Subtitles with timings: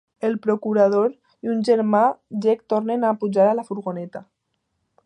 [0.27, 1.11] El procurador
[1.47, 2.01] i un germà
[2.47, 4.27] llec tornen a pujar a la furgoneta.